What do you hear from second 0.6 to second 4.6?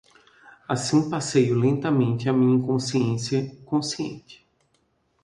Assim passeio lentamente a minha inconsciência consciente